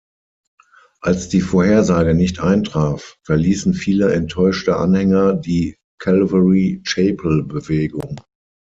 Als 1.01 1.29
die 1.29 1.41
Vorhersage 1.41 2.15
nicht 2.15 2.39
eintraf, 2.39 3.19
verließen 3.23 3.75
viele 3.75 4.11
enttäuschte 4.13 4.77
Anhänger 4.77 5.35
die 5.35 5.77
Calvary-Chapel-Bewegung. 5.99 8.19